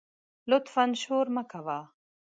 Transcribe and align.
لطفآ 0.49 0.83
شور 1.01 1.25
مه 1.35 1.43
کوه 1.51 1.79